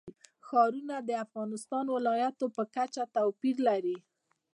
[0.47, 3.97] ښارونه د افغانستان د ولایاتو په کچه توپیر لري.